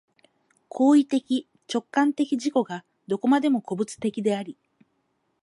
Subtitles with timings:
[0.67, 4.57] 行為的直観的自己がどこまでも個物的であり、